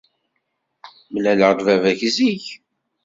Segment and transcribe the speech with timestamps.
[1.11, 2.45] Mlaleɣ-d baba-k zik.